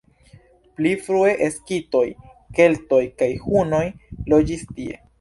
[0.79, 2.03] Pli frue skitoj,
[2.61, 3.87] keltoj kaj hunoj
[4.35, 5.03] loĝis tie.